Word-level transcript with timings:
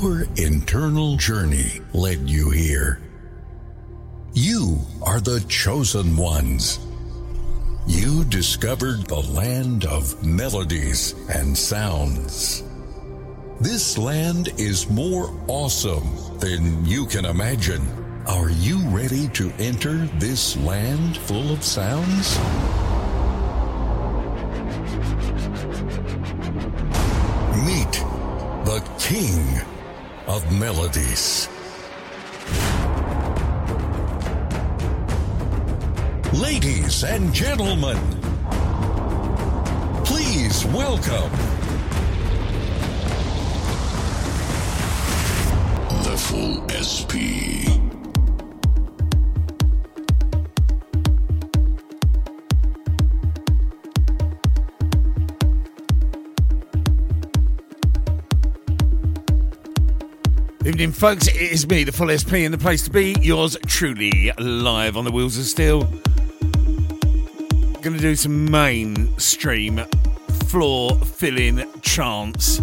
Your 0.00 0.26
internal 0.36 1.16
journey 1.16 1.80
led 1.92 2.30
you 2.30 2.50
here. 2.50 3.00
You 4.32 4.78
are 5.02 5.18
the 5.18 5.40
chosen 5.48 6.16
ones. 6.16 6.78
You 7.84 8.24
discovered 8.24 9.06
the 9.06 9.20
land 9.20 9.86
of 9.86 10.22
melodies 10.24 11.14
and 11.34 11.56
sounds. 11.56 12.62
This 13.60 13.98
land 13.98 14.50
is 14.56 14.88
more 14.88 15.34
awesome 15.48 16.38
than 16.38 16.84
you 16.84 17.04
can 17.06 17.24
imagine. 17.24 17.82
Are 18.28 18.50
you 18.50 18.78
ready 18.90 19.26
to 19.28 19.50
enter 19.58 19.96
this 20.18 20.56
land 20.58 21.16
full 21.16 21.50
of 21.52 21.64
sounds? 21.64 22.38
Meet 27.66 27.92
the 28.64 28.84
King 29.00 29.77
of 30.28 30.52
Melodies. 30.52 31.48
Ladies 36.34 37.02
and 37.02 37.32
gentlemen, 37.32 37.96
please 40.04 40.66
welcome 40.66 41.30
The 46.04 46.16
Full 46.18 46.68
SP. 46.76 47.87
Evening, 60.78 60.92
folks. 60.92 61.26
It 61.26 61.34
is 61.34 61.66
me, 61.66 61.82
the 61.82 61.90
full 61.90 62.06
SP, 62.14 62.46
and 62.46 62.54
the 62.54 62.58
place 62.58 62.84
to 62.84 62.90
be. 62.90 63.16
Yours 63.20 63.56
truly, 63.66 64.30
live 64.38 64.96
on 64.96 65.04
the 65.04 65.10
wheels 65.10 65.36
of 65.36 65.44
steel. 65.44 65.82
Going 67.82 67.96
to 67.96 67.98
do 67.98 68.14
some 68.14 68.48
mainstream 68.48 69.78
floor 70.46 70.96
filling 71.00 71.68
trance, 71.80 72.60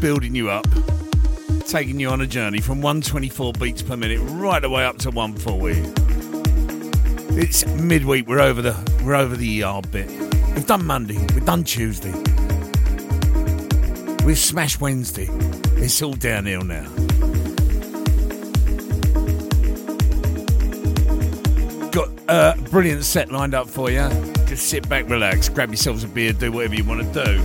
building 0.00 0.34
you 0.34 0.48
up, 0.48 0.66
taking 1.66 2.00
you 2.00 2.08
on 2.08 2.22
a 2.22 2.26
journey 2.26 2.62
from 2.62 2.80
124 2.80 3.52
beats 3.60 3.82
per 3.82 3.94
minute 3.94 4.20
right 4.20 4.62
the 4.62 4.70
way 4.70 4.86
up 4.86 4.96
to 5.00 5.10
140. 5.10 5.74
It's 7.38 7.66
midweek. 7.66 8.26
We're 8.26 8.40
over 8.40 8.62
the 8.62 9.02
we're 9.04 9.16
over 9.16 9.36
the 9.36 9.46
yard 9.46 9.90
bit. 9.90 10.08
We've 10.54 10.66
done 10.66 10.86
Monday. 10.86 11.18
We've 11.34 11.44
done 11.44 11.62
Tuesday. 11.64 12.33
We've 14.24 14.38
smashed 14.38 14.80
Wednesday. 14.80 15.28
It's 15.76 16.00
all 16.00 16.14
downhill 16.14 16.62
now. 16.62 16.88
Got 21.90 22.08
a 22.28 22.56
brilliant 22.70 23.04
set 23.04 23.30
lined 23.30 23.54
up 23.54 23.68
for 23.68 23.90
you. 23.90 24.08
Just 24.46 24.68
sit 24.68 24.88
back, 24.88 25.10
relax, 25.10 25.50
grab 25.50 25.68
yourselves 25.68 26.04
a 26.04 26.08
beer, 26.08 26.32
do 26.32 26.50
whatever 26.50 26.74
you 26.74 26.84
want 26.84 27.12
to 27.12 27.24
do. 27.24 27.38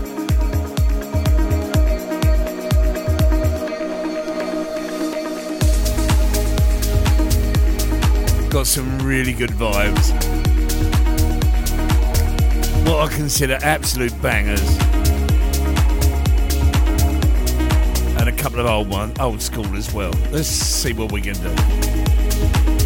Got 8.49 8.67
some 8.67 8.99
really 8.99 9.33
good 9.33 9.51
vibes. 9.51 10.13
What 12.87 13.11
I 13.11 13.13
consider 13.13 13.59
absolute 13.61 14.19
bangers. 14.21 14.98
Couple 18.39 18.61
of 18.61 18.67
old 18.67 18.89
one, 18.89 19.11
old 19.19 19.41
school 19.41 19.75
as 19.75 19.93
well. 19.93 20.13
Let's 20.31 20.47
see 20.47 20.93
what 20.93 21.11
we 21.11 21.21
can 21.21 21.33
do. 21.35 22.78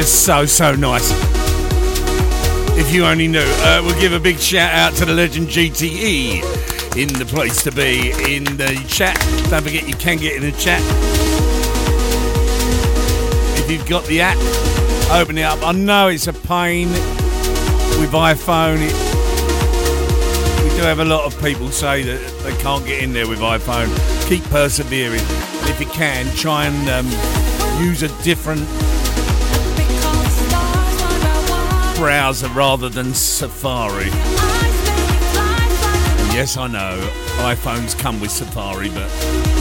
Just 0.00 0.24
so, 0.24 0.46
so 0.46 0.74
nice. 0.74 1.10
If 2.78 2.90
you 2.90 3.04
only 3.04 3.28
knew. 3.28 3.44
Uh, 3.44 3.82
we'll 3.84 4.00
give 4.00 4.14
a 4.14 4.18
big 4.18 4.38
shout 4.38 4.72
out 4.72 4.94
to 4.94 5.04
the 5.04 5.12
legend 5.12 5.48
GTE 5.48 6.96
in 6.96 7.08
the 7.18 7.26
place 7.26 7.62
to 7.64 7.70
be 7.70 8.10
in 8.34 8.44
the 8.44 8.82
chat. 8.88 9.20
Don't 9.50 9.62
forget 9.62 9.86
you 9.86 9.92
can 9.92 10.16
get 10.16 10.36
in 10.36 10.42
the 10.50 10.52
chat. 10.52 10.80
If 13.58 13.70
you've 13.70 13.86
got 13.86 14.06
the 14.06 14.22
app, 14.22 14.38
open 15.12 15.36
it 15.36 15.42
up. 15.42 15.62
I 15.62 15.72
know 15.72 16.08
it's 16.08 16.28
a 16.28 16.32
pain 16.32 16.88
with 18.00 18.12
iPhone. 18.12 18.78
It, 18.80 18.94
we 20.64 20.70
do 20.78 20.82
have 20.84 21.00
a 21.00 21.04
lot 21.04 21.26
of 21.26 21.38
people 21.42 21.68
say 21.68 22.04
that 22.04 22.42
they 22.42 22.56
can't 22.62 22.86
get 22.86 23.02
in 23.02 23.12
there 23.12 23.28
with 23.28 23.40
iPhone. 23.40 23.90
Keep 24.30 24.44
persevering. 24.44 25.20
If 25.68 25.78
you 25.78 25.86
can, 25.88 26.24
try 26.36 26.64
and 26.64 26.88
um, 26.88 27.84
use 27.84 28.02
a 28.02 28.08
different 28.22 28.66
browser 32.00 32.48
rather 32.48 32.88
than 32.88 33.12
Safari. 33.12 34.04
And 34.04 34.12
yes, 36.32 36.56
I 36.56 36.66
know 36.66 36.98
iPhones 37.42 37.94
come 37.98 38.18
with 38.22 38.30
Safari, 38.30 38.88
but 38.88 39.59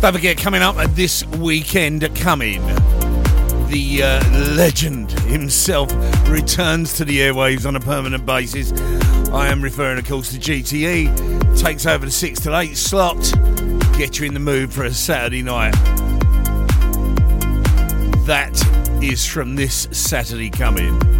Don't 0.00 0.14
forget, 0.14 0.38
coming 0.38 0.62
up 0.62 0.76
this 0.94 1.26
weekend, 1.26 2.00
coming, 2.16 2.62
the 3.66 4.00
uh, 4.02 4.54
legend 4.56 5.10
himself 5.10 5.92
returns 6.26 6.94
to 6.94 7.04
the 7.04 7.18
airwaves 7.18 7.66
on 7.66 7.76
a 7.76 7.80
permanent 7.80 8.24
basis. 8.24 8.72
I 9.30 9.48
am 9.48 9.60
referring, 9.60 9.98
of 9.98 10.08
course, 10.08 10.32
to 10.32 10.38
GTE. 10.38 11.60
Takes 11.60 11.84
over 11.84 12.06
the 12.06 12.10
6 12.10 12.40
to 12.40 12.56
8 12.56 12.74
slot. 12.78 13.18
Get 13.98 14.18
you 14.18 14.24
in 14.24 14.32
the 14.32 14.40
mood 14.40 14.72
for 14.72 14.84
a 14.84 14.94
Saturday 14.94 15.42
night. 15.42 15.72
That 18.24 18.58
is 19.02 19.26
from 19.26 19.54
this 19.54 19.86
Saturday 19.92 20.48
coming. 20.48 21.19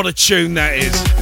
What 0.00 0.06
a 0.06 0.14
tune 0.14 0.54
that 0.54 0.78
is. 0.78 1.19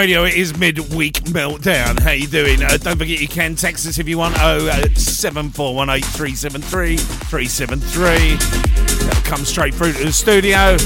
Radio. 0.00 0.24
It 0.24 0.32
is 0.32 0.56
midweek 0.56 1.12
meltdown. 1.24 2.00
How 2.00 2.12
you 2.12 2.26
doing? 2.26 2.62
Uh, 2.62 2.78
don't 2.78 2.96
forget 2.96 3.20
you 3.20 3.28
can 3.28 3.54
text 3.54 3.86
us 3.86 3.98
if 3.98 4.08
you 4.08 4.16
want. 4.16 4.34
Oh, 4.38 4.66
uh, 4.66 4.88
seven 4.94 5.50
four 5.50 5.74
one 5.74 5.90
eight 5.90 6.06
three 6.06 6.34
seven 6.34 6.62
three 6.62 6.96
three 6.96 7.44
seven 7.44 7.78
three. 7.78 8.36
That'll 9.04 9.22
come 9.24 9.44
straight 9.44 9.74
through 9.74 9.92
to 9.92 10.04
the 10.04 10.10
studio, 10.10 10.78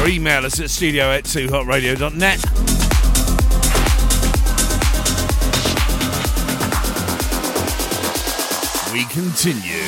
or 0.00 0.08
email 0.08 0.46
us 0.46 0.58
at 0.58 0.70
studio 0.70 1.10
at 1.10 1.24
2hotradio.net. 1.24 2.38
We 8.90 9.04
continue. 9.12 9.87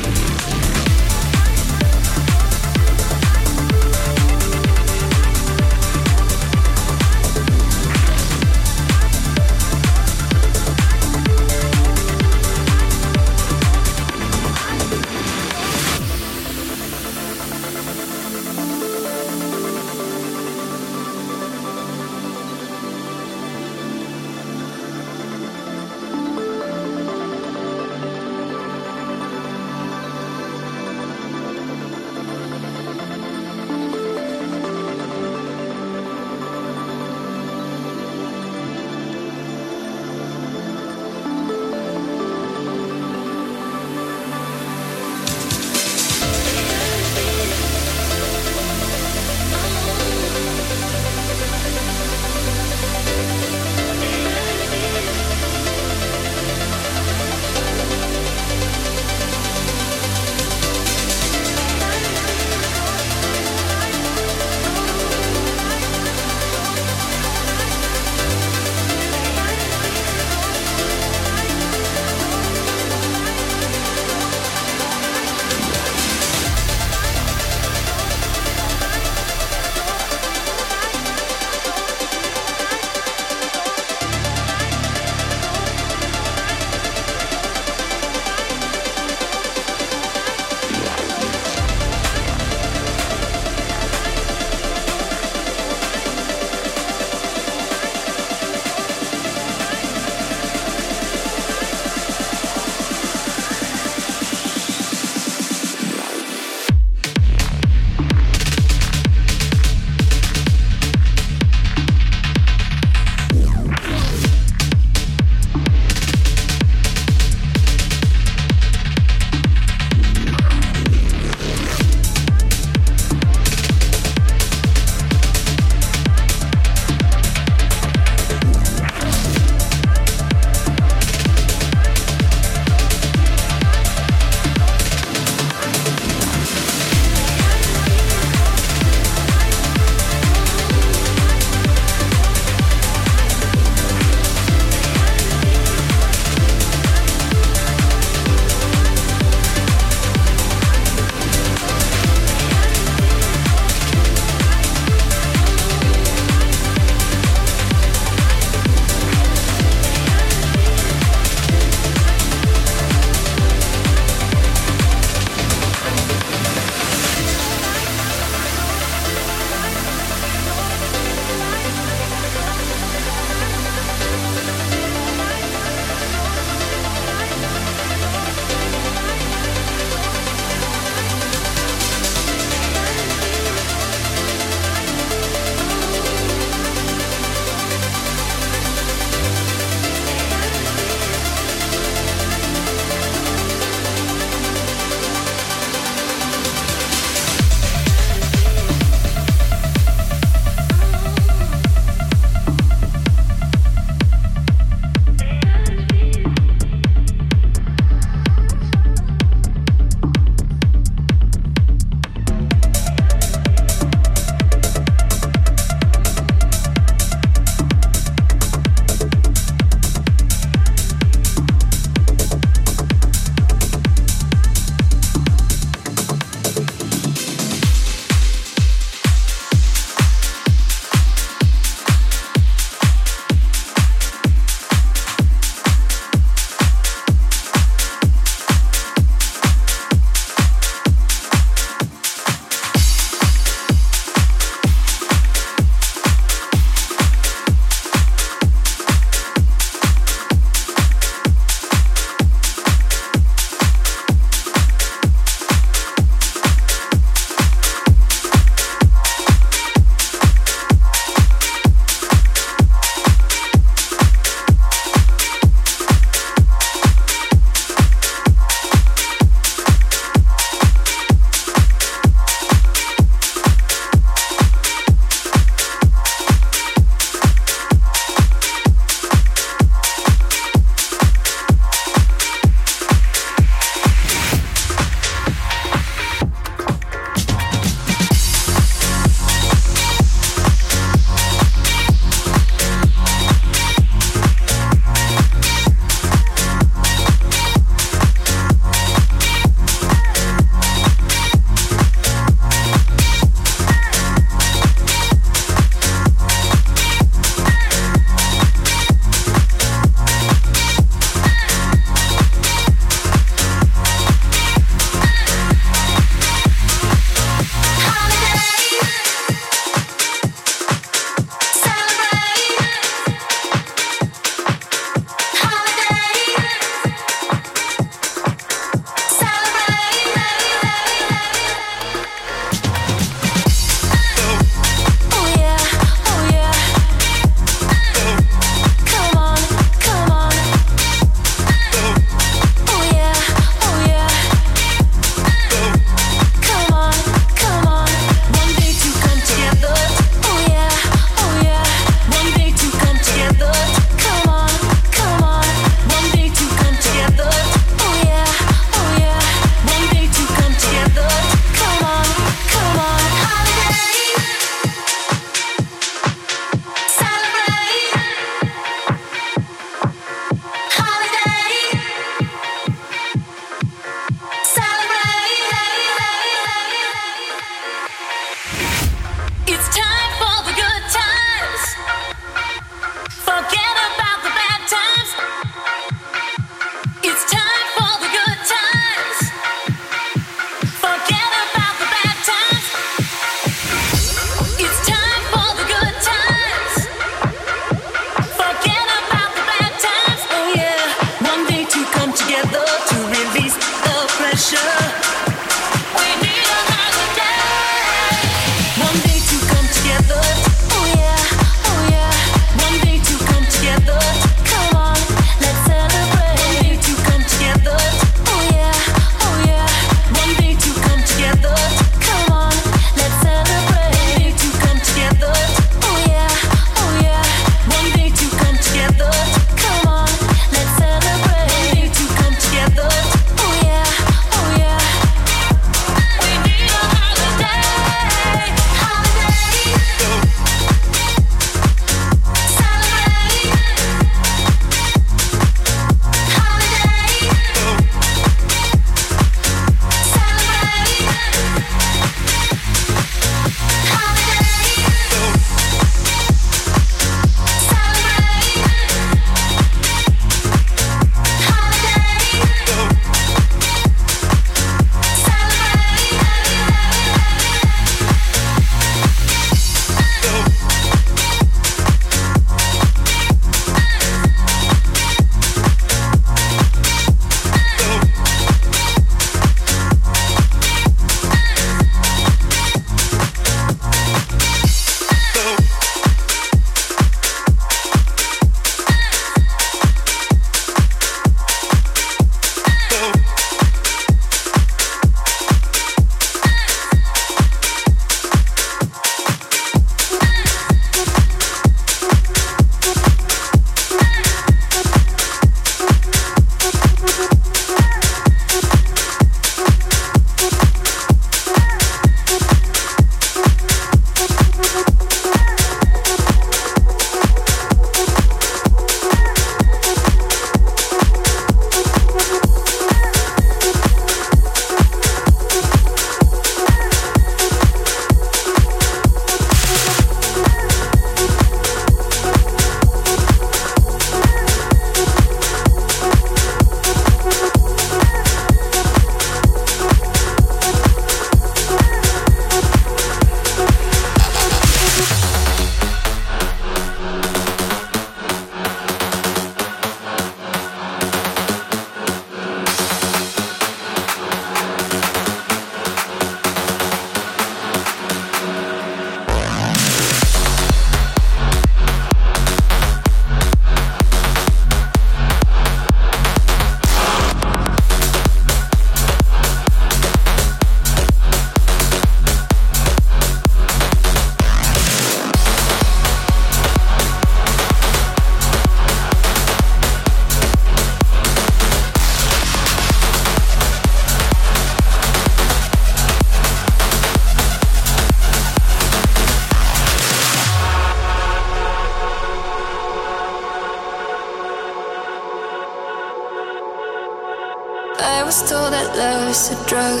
Was 598.28 598.42
told 598.50 598.70
that 598.74 598.92
love's 598.92 599.48
a 599.48 599.56
drug. 599.70 600.00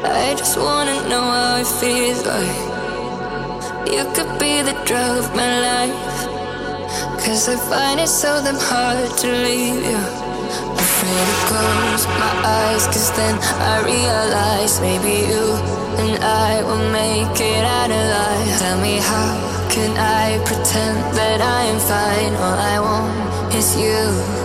I 0.00 0.32
just 0.32 0.56
wanna 0.56 0.96
know 1.10 1.26
how 1.36 1.60
it 1.60 1.68
feels 1.80 2.24
like. 2.24 2.56
You 3.92 4.04
could 4.14 4.32
be 4.40 4.54
the 4.68 4.72
drug 4.88 5.12
of 5.22 5.28
my 5.36 5.52
life. 5.68 6.16
Cause 7.20 7.50
I 7.52 7.56
find 7.68 8.00
it 8.00 8.08
so 8.08 8.40
damn 8.44 8.56
hard 8.56 9.10
to 9.20 9.26
leave 9.44 9.82
you. 9.90 10.02
Afraid 10.84 11.26
to 11.30 11.36
close 11.50 12.04
my 12.22 12.32
eyes, 12.56 12.84
cause 12.92 13.10
then 13.18 13.36
I 13.72 13.74
realize 13.94 14.80
maybe 14.80 15.14
you 15.32 15.46
and 16.00 16.16
I 16.24 16.64
will 16.66 16.86
make 17.00 17.36
it 17.52 17.64
out 17.76 17.90
alive. 18.00 18.48
Tell 18.62 18.80
me 18.80 18.96
how 19.10 19.32
can 19.68 19.92
I 20.24 20.40
pretend 20.48 20.96
that 21.18 21.40
I 21.42 21.60
am 21.72 21.80
fine? 21.92 22.32
All 22.44 22.58
I 22.72 22.76
want 22.80 23.54
is 23.54 23.68
you. 23.76 24.43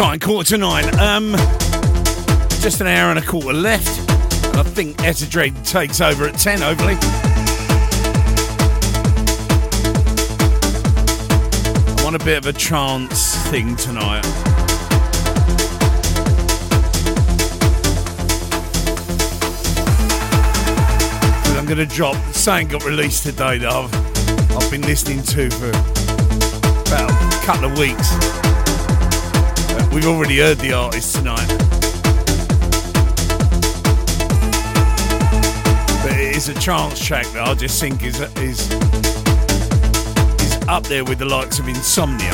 Time? 0.00 0.18
Quarter 0.18 0.48
to 0.50 0.56
nine. 0.56 0.98
Um, 0.98 1.32
just 2.62 2.80
an 2.80 2.86
hour 2.86 3.10
and 3.10 3.18
a 3.18 3.22
quarter 3.22 3.52
left. 3.52 3.98
And 4.46 4.56
I 4.56 4.62
think 4.62 4.96
Etadred 4.96 5.68
takes 5.68 6.00
over 6.00 6.24
at 6.24 6.38
10, 6.38 6.60
hopefully. 6.62 6.96
I 11.98 12.02
want 12.02 12.16
a 12.16 12.24
bit 12.24 12.38
of 12.38 12.46
a 12.46 12.52
trance 12.54 13.36
thing 13.48 13.76
tonight. 13.76 14.24
I'm 21.58 21.66
going 21.66 21.76
to 21.76 21.84
drop 21.84 22.16
something 22.32 22.68
got 22.68 22.86
released 22.86 23.24
today 23.24 23.58
that 23.58 23.70
I've, 23.70 24.56
I've 24.56 24.70
been 24.70 24.80
listening 24.80 25.22
to 25.24 25.50
for 25.50 25.68
about 26.88 27.10
a 27.10 27.44
couple 27.44 27.70
of 27.70 27.78
weeks. 27.78 28.29
We've 29.92 30.06
already 30.06 30.38
heard 30.38 30.58
the 30.58 30.72
artist 30.72 31.16
tonight. 31.16 31.48
But 36.02 36.12
it 36.12 36.36
is 36.36 36.48
a 36.48 36.54
trance 36.54 37.04
track 37.04 37.26
that 37.32 37.48
I 37.48 37.54
just 37.54 37.80
think 37.80 38.04
is 38.04 38.20
is 38.38 38.70
is 40.40 40.68
up 40.68 40.84
there 40.84 41.04
with 41.04 41.18
the 41.18 41.24
likes 41.24 41.58
of 41.58 41.66
Insomnia. 41.66 42.30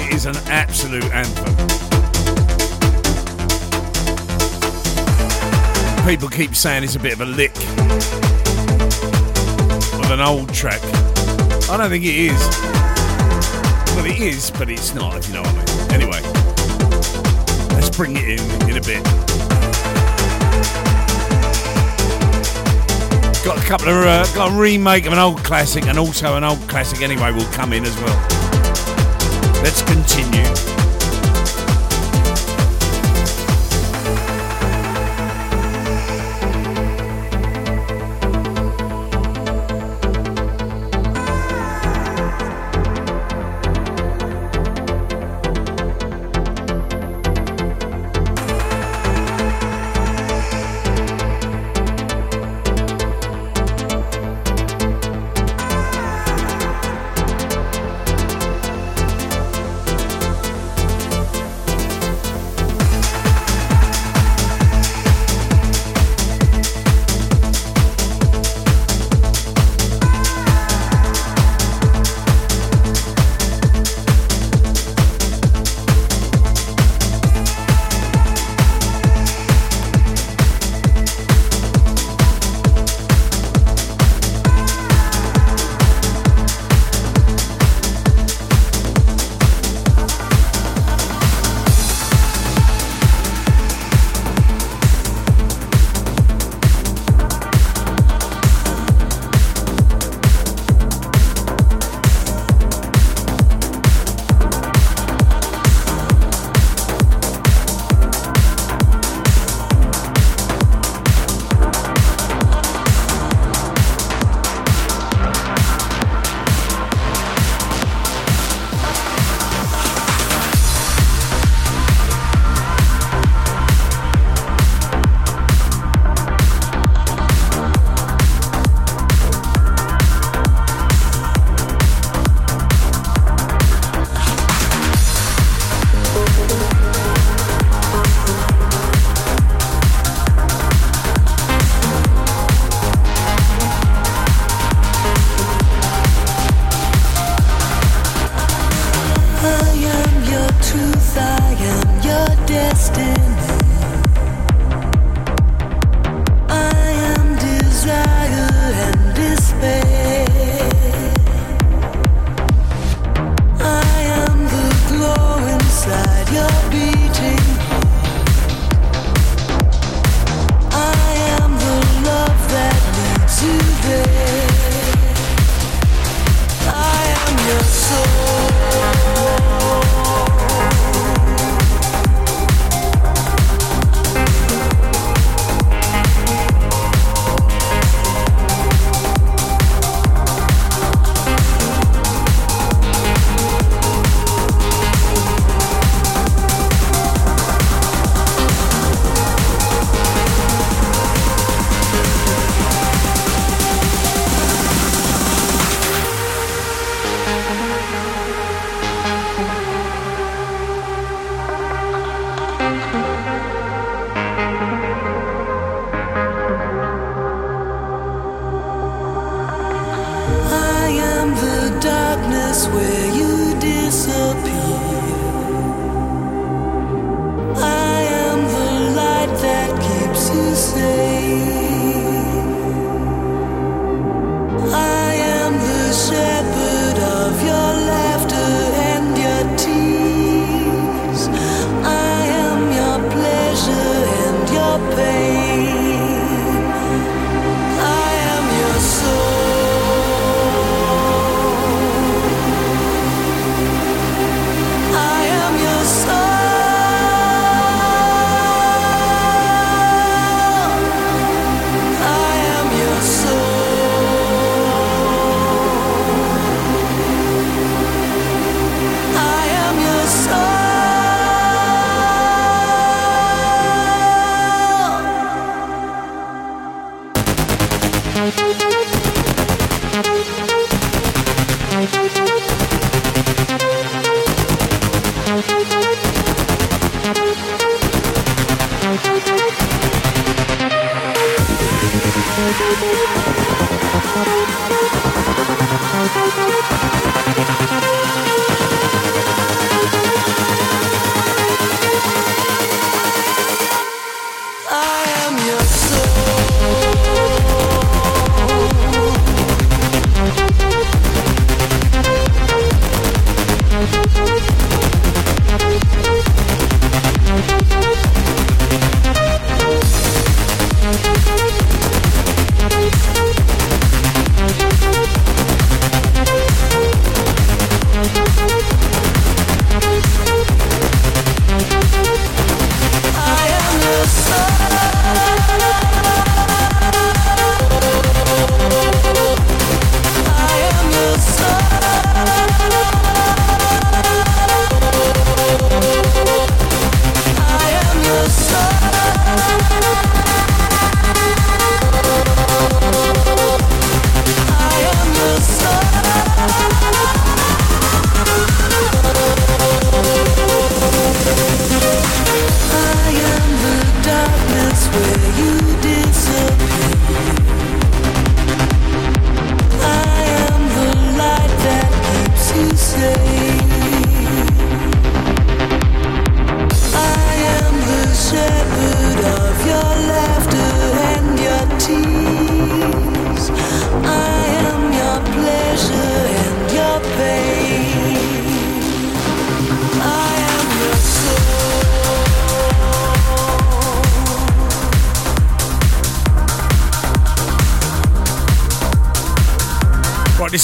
It 0.00 0.14
is 0.14 0.24
an 0.24 0.36
absolute 0.48 1.04
anthem. 1.12 1.54
People 6.06 6.28
keep 6.30 6.54
saying 6.54 6.84
it's 6.84 6.96
a 6.96 7.00
bit 7.00 7.12
of 7.12 7.20
a 7.20 7.26
lick 7.26 7.54
of 10.04 10.10
an 10.10 10.20
old 10.20 10.52
track. 10.54 10.80
I 11.68 11.76
don't 11.76 11.90
think 11.90 12.04
it 12.04 12.14
is. 12.14 12.83
It 14.14 14.20
is, 14.20 14.52
but 14.52 14.70
it's 14.70 14.94
not, 14.94 15.16
if 15.16 15.26
you 15.26 15.34
know 15.34 15.42
what 15.42 15.50
I 15.50 15.88
mean. 15.88 15.90
Anyway, 15.90 16.20
let's 17.74 17.90
bring 17.90 18.14
it 18.16 18.22
in 18.22 18.70
in 18.70 18.76
a 18.76 18.80
bit. 18.80 19.02
Got 23.44 23.58
a 23.58 23.66
couple 23.66 23.88
of, 23.88 24.06
uh, 24.06 24.24
got 24.36 24.52
a 24.52 24.54
remake 24.54 25.06
of 25.06 25.12
an 25.14 25.18
old 25.18 25.38
classic, 25.38 25.86
and 25.88 25.98
also 25.98 26.36
an 26.36 26.44
old 26.44 26.60
classic 26.68 27.02
anyway 27.02 27.32
will 27.32 27.44
come 27.46 27.72
in 27.72 27.84
as 27.84 27.96
well. 27.96 28.16
Let's 29.64 29.82
continue. 29.82 30.73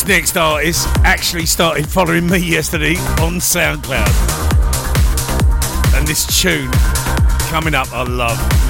Next 0.06 0.36
artist 0.36 0.86
actually 1.04 1.46
started 1.46 1.86
following 1.88 2.26
me 2.26 2.38
yesterday 2.38 2.96
on 3.22 3.40
SoundCloud. 3.40 4.06
And 5.94 6.06
this 6.06 6.26
tune 6.40 6.70
coming 7.50 7.74
up, 7.74 7.92
I 7.92 8.04
love. 8.04 8.69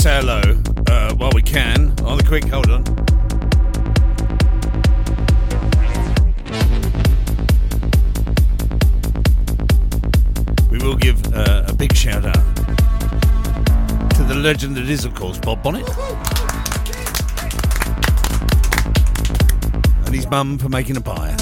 Say 0.00 0.16
hello 0.16 0.40
uh, 0.86 1.14
while 1.16 1.30
we 1.34 1.42
can. 1.42 1.94
On 2.04 2.16
the 2.16 2.24
quick, 2.24 2.44
hold 2.44 2.70
on. 2.70 2.82
We 10.70 10.78
will 10.78 10.96
give 10.96 11.20
uh, 11.34 11.64
a 11.66 11.74
big 11.74 11.94
shout 11.94 12.24
out 12.24 12.56
to 14.14 14.22
the 14.22 14.34
legend 14.34 14.76
that 14.76 14.88
is, 14.88 15.04
of 15.04 15.14
course, 15.14 15.38
Bob 15.38 15.62
Bonnet. 15.62 15.86
And 20.06 20.14
his 20.14 20.26
mum 20.30 20.56
for 20.56 20.70
making 20.70 20.96
a 20.96 21.02
pie. 21.02 21.39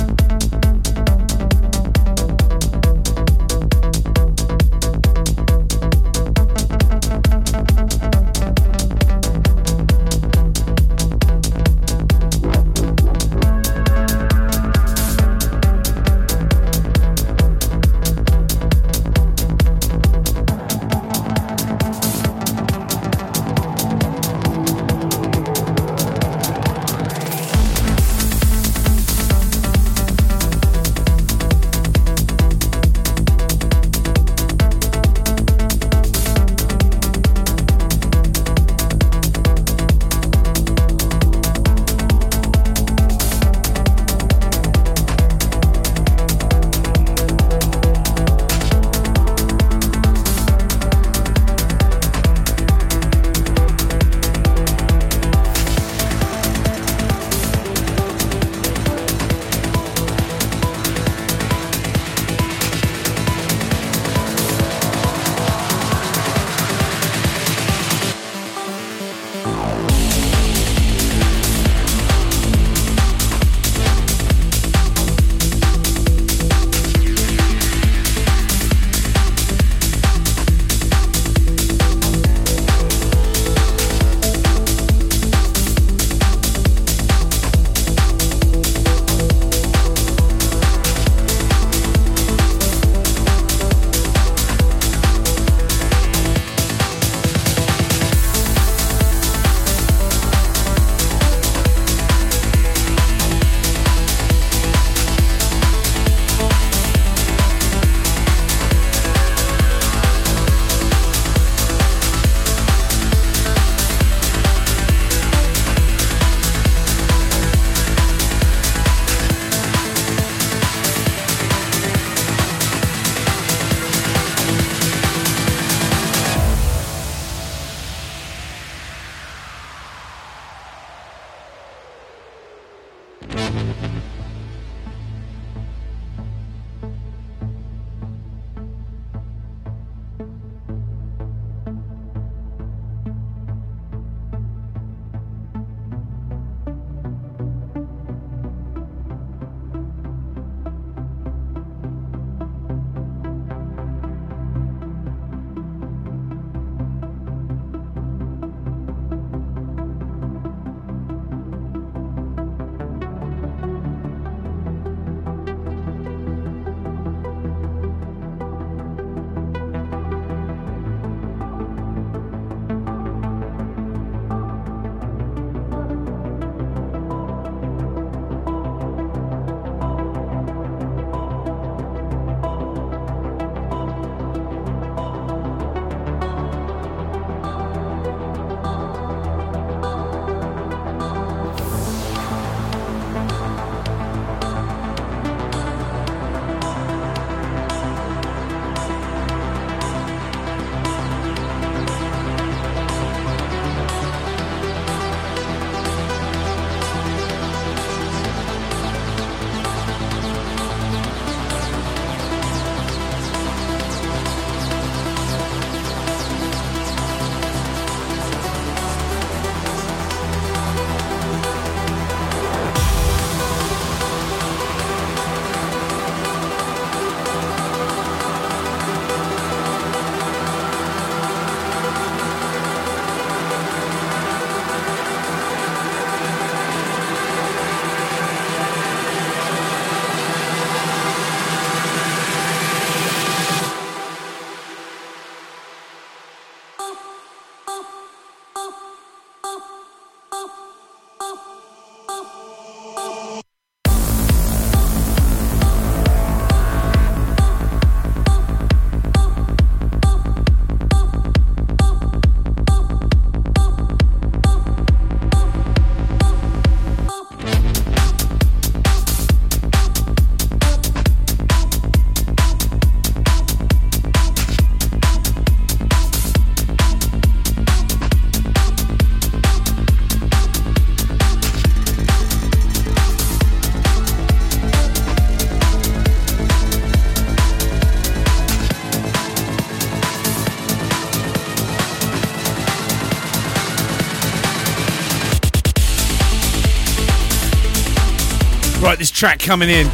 Right, 298.81 298.97
this 298.97 299.11
track 299.11 299.41
coming 299.41 299.69
in. 299.69 299.89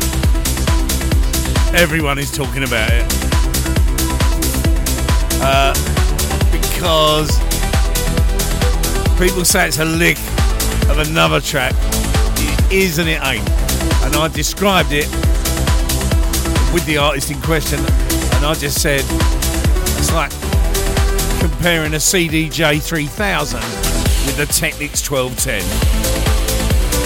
Everyone 1.75 2.19
is 2.19 2.31
talking 2.31 2.65
about 2.65 2.91
it. 2.93 3.07
Uh, 5.41 5.73
because 6.53 7.39
people 9.19 9.43
say 9.47 9.69
it's 9.69 9.79
a 9.79 9.87
lick 9.87 10.19
of 10.91 10.99
another 10.99 11.41
track. 11.41 11.73
It 12.37 12.73
is 12.73 12.99
and 12.99 13.09
it 13.09 13.25
ain't. 13.25 13.49
And 14.05 14.17
I 14.17 14.29
described 14.29 14.93
it 14.93 15.09
with 16.75 16.85
the 16.85 16.99
artist 16.99 17.31
in 17.31 17.41
question, 17.41 17.79
and 17.79 18.45
I 18.45 18.53
just 18.53 18.83
said 18.83 19.01
it's 19.01 20.13
like 20.13 20.31
comparing 21.41 21.95
a 21.95 21.97
CDJ 21.97 22.83
3000 22.83 23.61
with 23.61 24.37
the 24.37 24.47
Technics 24.47 25.11
1210. 25.11 25.63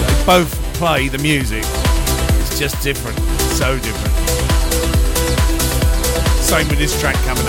They 0.06 0.26
both 0.26 0.67
play 0.78 1.08
the 1.08 1.18
music, 1.18 1.64
it's 2.38 2.56
just 2.56 2.80
different, 2.84 3.18
so 3.58 3.76
different. 3.80 4.14
Same 6.40 6.68
with 6.68 6.78
this 6.78 7.00
track 7.00 7.16
coming 7.26 7.47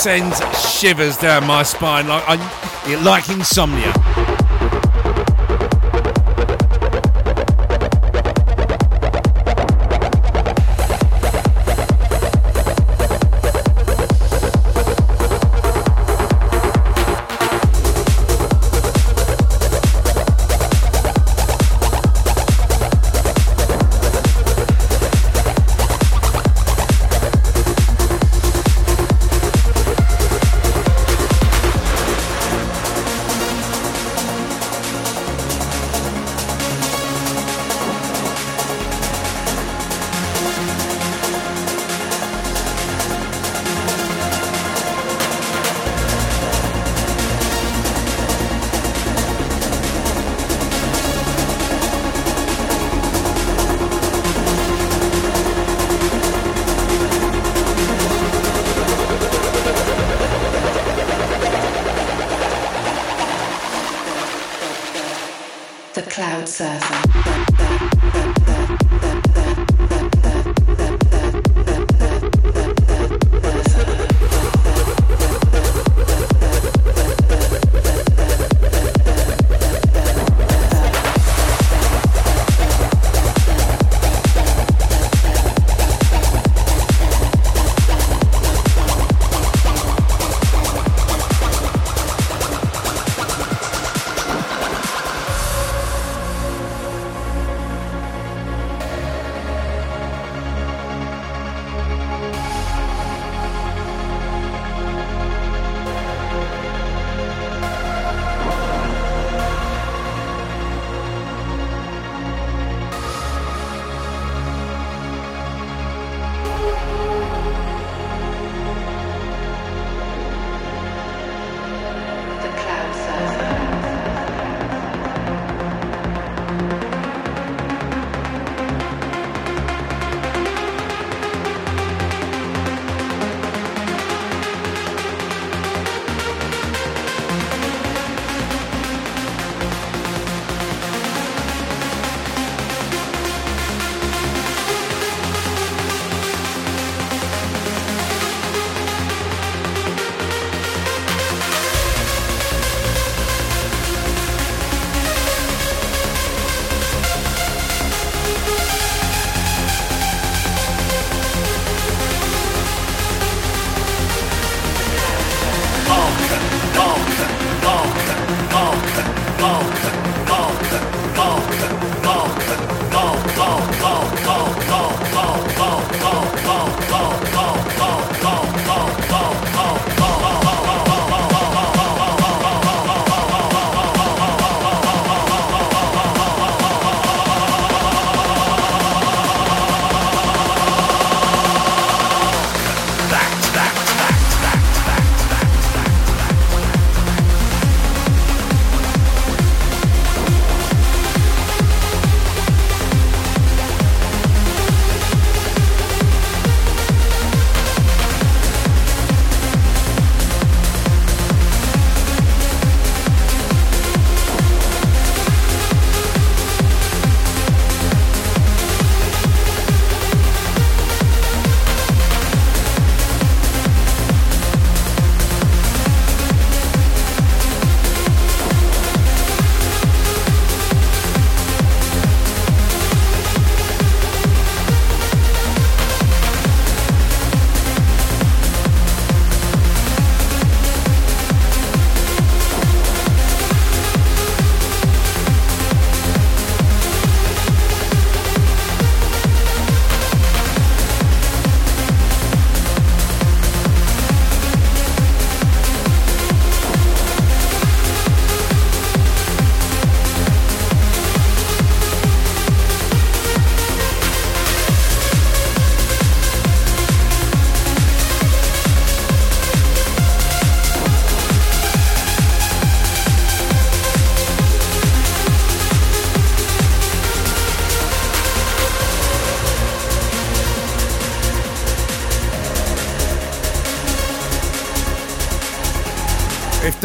sends 0.00 0.40
shivers 0.58 1.18
down 1.18 1.46
my 1.46 1.62
spine 1.62 2.08
like 2.08 2.24
I, 2.26 3.02
like 3.04 3.28
insomnia. 3.28 3.92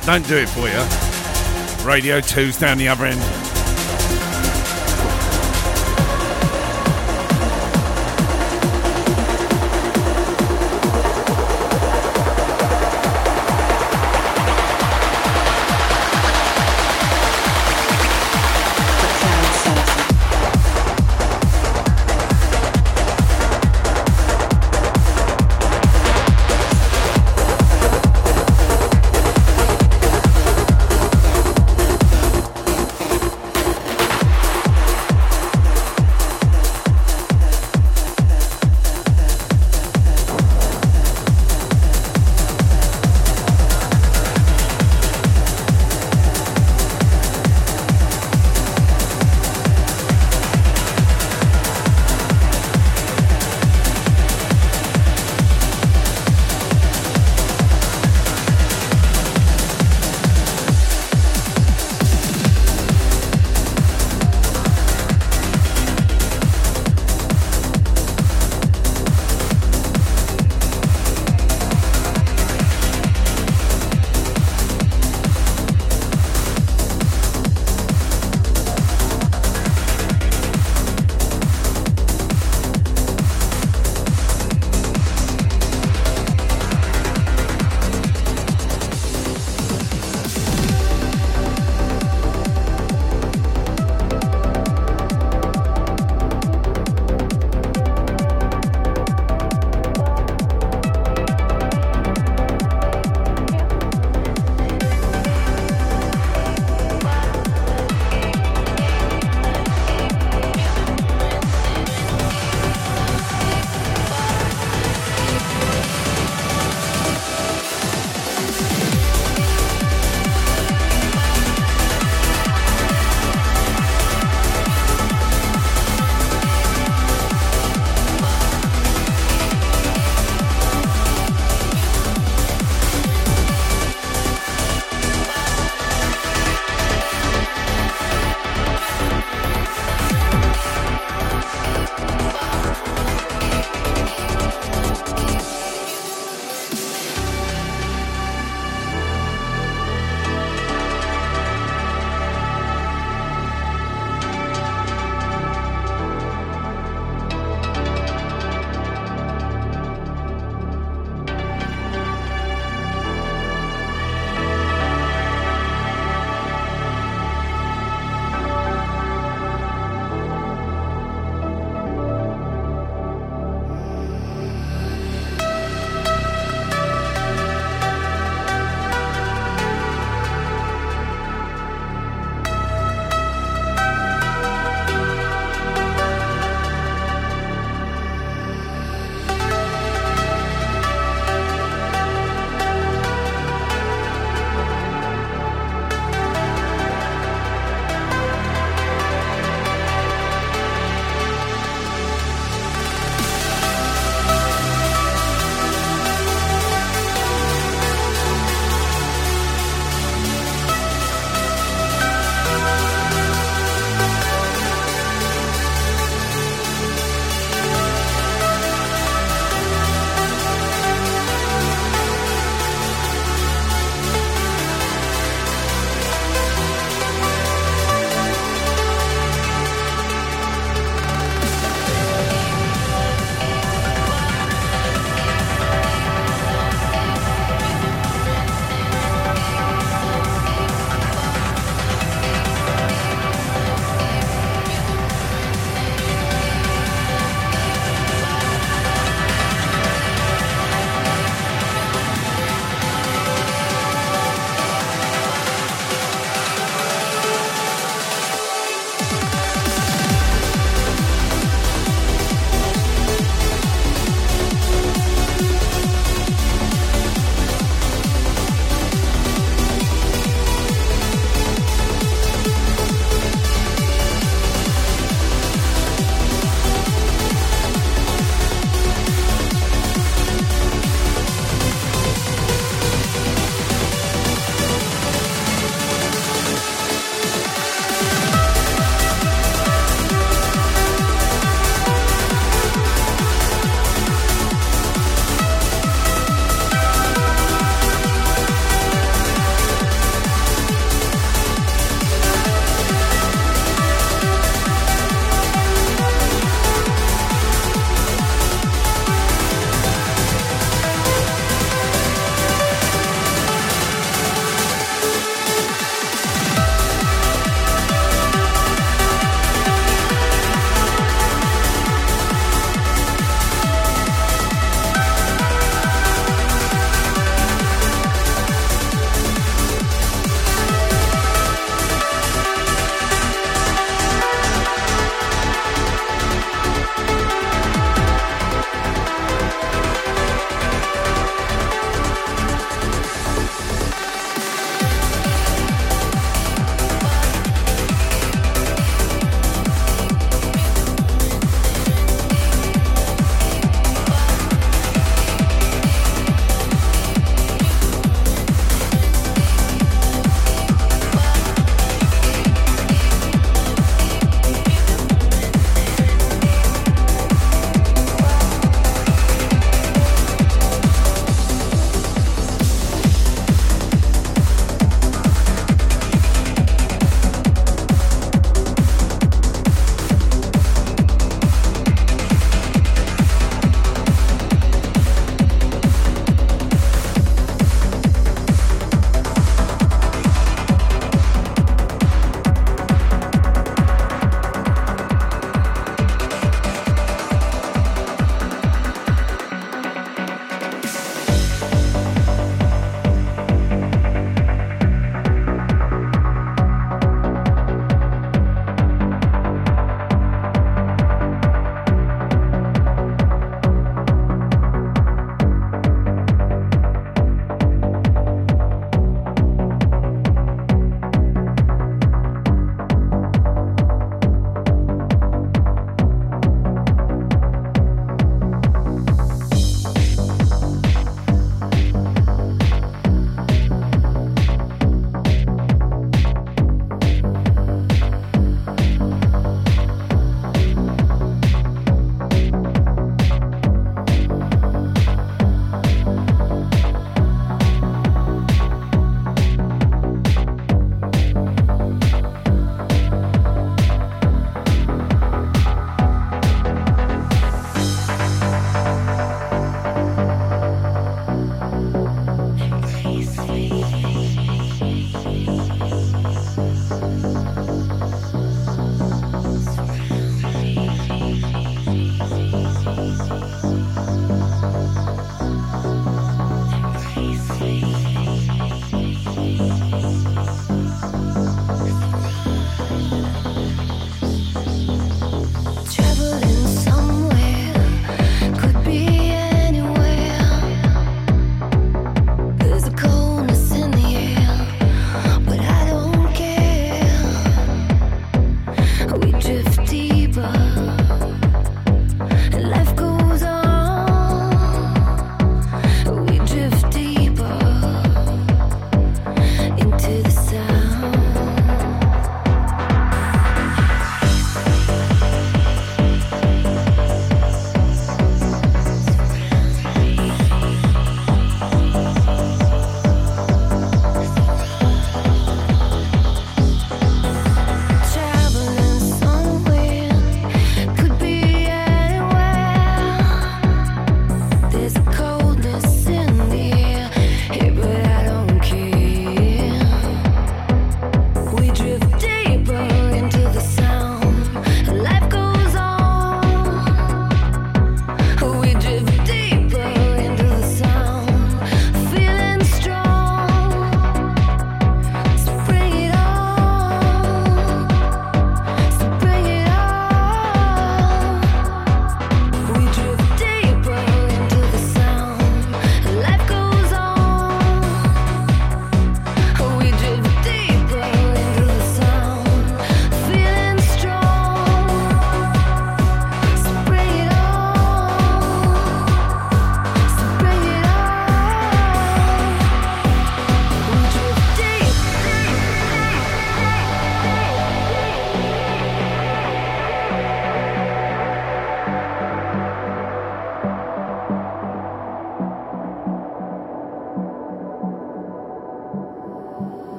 That 0.00 0.04
don't 0.04 0.26
do 0.28 0.36
it 0.36 0.48
for 0.48 0.68
you. 0.68 1.88
Radio 1.88 2.20
2's 2.20 2.58
down 2.58 2.76
the 2.76 2.88
other 2.88 3.06
end. 3.06 3.45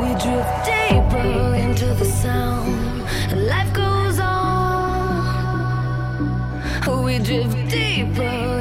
We 0.00 0.08
drift 0.22 0.54
deeper 0.64 1.54
into 1.54 1.86
the 1.94 2.04
sound, 2.04 3.02
and 3.30 3.46
life 3.46 3.72
goes 3.72 4.18
on. 4.20 4.30
We 7.04 7.18
drift 7.18 7.70
deeper. 7.70 8.59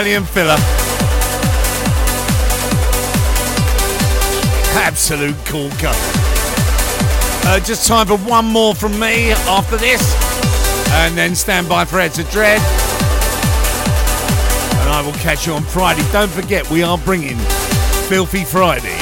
Italian 0.00 0.24
filler. 0.24 0.56
Absolute 4.80 5.36
corker. 5.44 5.92
Uh, 7.44 7.60
just 7.60 7.86
time 7.86 8.06
for 8.06 8.16
one 8.16 8.46
more 8.46 8.74
from 8.74 8.98
me 8.98 9.32
after 9.32 9.76
this. 9.76 10.00
And 10.92 11.14
then 11.18 11.34
stand 11.34 11.68
by 11.68 11.84
for 11.84 12.00
Heads 12.00 12.18
of 12.18 12.30
Dread. 12.30 12.62
And 14.80 14.88
I 14.88 15.02
will 15.04 15.12
catch 15.20 15.46
you 15.46 15.52
on 15.52 15.64
Friday. 15.64 16.10
Don't 16.12 16.30
forget, 16.30 16.70
we 16.70 16.82
are 16.82 16.96
bringing 16.96 17.36
Filthy 18.08 18.44
Friday 18.44 18.96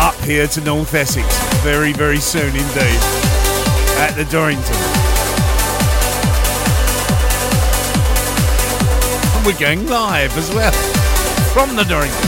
up 0.00 0.16
here 0.24 0.48
to 0.48 0.60
North 0.62 0.92
Essex 0.92 1.38
very, 1.62 1.92
very 1.92 2.18
soon 2.18 2.48
indeed 2.48 3.00
at 4.02 4.14
the 4.16 4.26
Dorrington. 4.28 4.95
We're 9.46 9.56
going 9.60 9.86
live 9.86 10.36
as 10.36 10.52
well 10.52 10.72
from 11.52 11.76
the 11.76 11.84
Dorrington. 11.84 12.18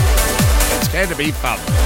It's 0.77 0.87
going 0.87 1.09
to 1.09 1.17
be 1.17 1.31
fun. 1.31 1.78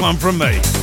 One 0.00 0.16
from 0.16 0.38
me. 0.38 0.79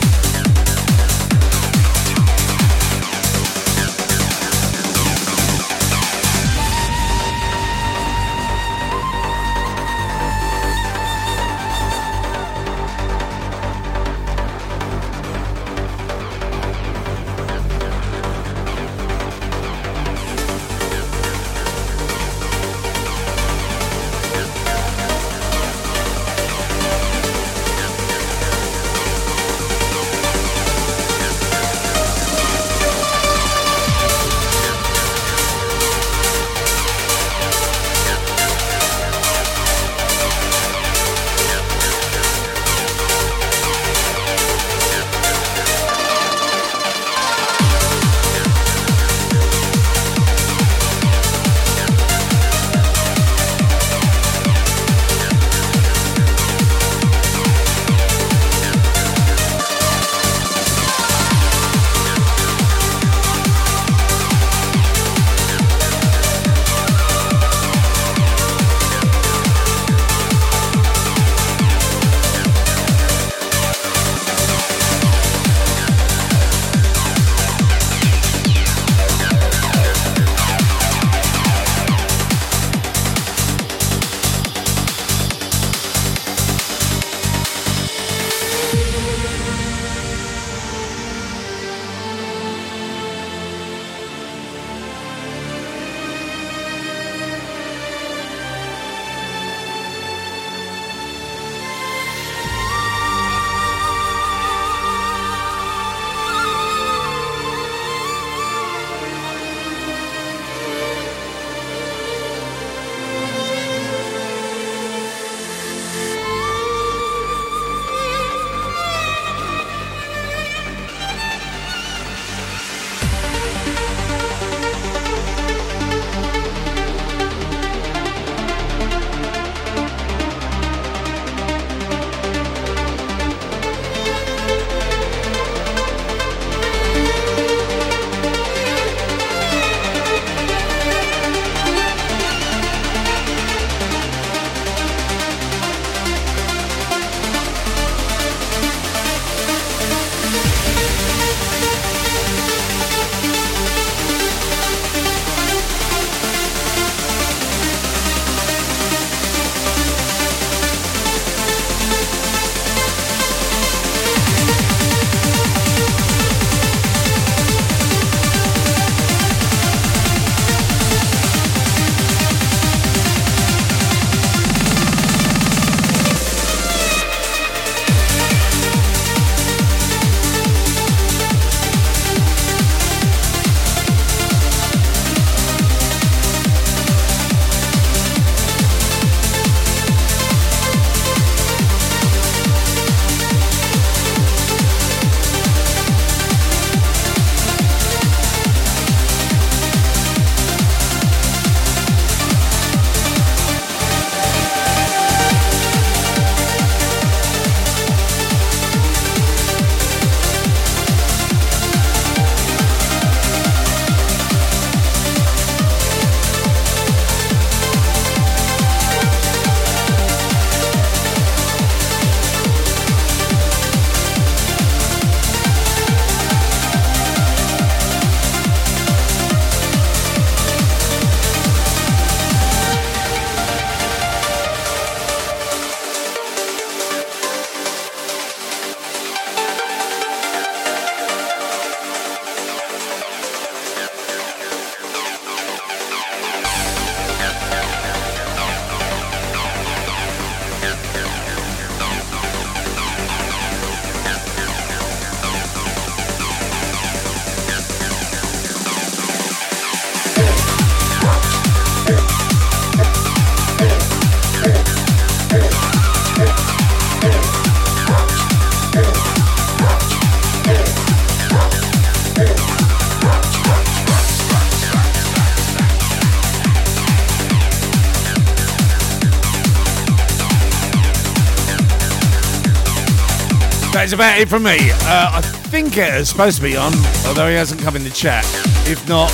That's 283.87 283.93
about 283.93 284.19
it 284.19 284.27
from 284.27 284.43
me. 284.43 284.57
Uh, 284.59 285.11
I 285.13 285.21
think 285.21 285.77
it 285.77 285.93
is 285.93 286.09
supposed 286.09 286.35
to 286.35 286.43
be 286.43 286.57
on, 286.57 286.73
although 287.05 287.29
he 287.29 287.35
hasn't 287.35 287.61
come 287.61 287.77
in 287.77 287.85
the 287.85 287.89
chat. 287.89 288.25
If 288.67 288.85
not, 288.89 289.07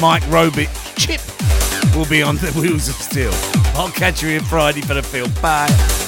Mike 0.00 0.22
Robit 0.30 0.70
Chip 0.96 1.20
will 1.96 2.06
be 2.06 2.22
on 2.22 2.36
the 2.36 2.52
Wheels 2.60 2.88
of 2.88 2.94
Steel. 2.94 3.32
I'll 3.74 3.90
catch 3.90 4.22
you 4.22 4.28
here 4.28 4.40
Friday 4.40 4.82
for 4.82 4.94
the 4.94 5.02
film. 5.02 5.32
Bye. 5.42 6.01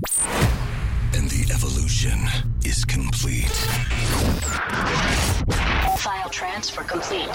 And 0.00 1.28
the 1.28 1.50
evolution 1.52 2.20
is 2.64 2.84
complete. 2.84 3.50
File 5.98 6.30
transfer 6.30 6.84
complete. 6.84 7.28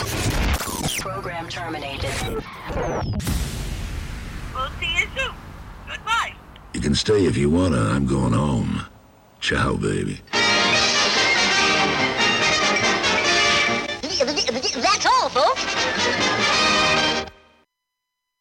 Program 1.01 1.49
terminated. 1.49 2.09
We'll 4.53 4.69
see 4.79 4.93
you 4.97 5.07
soon. 5.13 5.35
Goodbye. 5.89 6.35
You 6.73 6.79
can 6.79 6.95
stay 6.95 7.25
if 7.25 7.35
you 7.35 7.49
wanna. 7.49 7.81
I'm 7.81 8.05
going 8.05 8.31
home. 8.31 8.85
Ciao, 9.41 9.75
baby. 9.75 10.21
That's 14.75 15.05
all, 15.05 15.27
folks. 15.27 16.52